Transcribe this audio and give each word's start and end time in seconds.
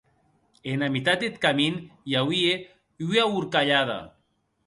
Ena 0.71 0.87
mitat 0.93 1.19
deth 1.23 1.37
camin 1.43 1.75
i 2.09 2.11
auie 2.21 2.55
ua 3.09 3.23
horcalhada. 3.35 3.99